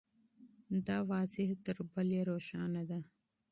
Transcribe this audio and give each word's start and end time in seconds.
دا 0.87 0.97
تشریح 1.09 1.51
تر 1.65 1.77
بلې 1.91 2.19
روښانه 2.29 2.81
ده. 2.89 2.99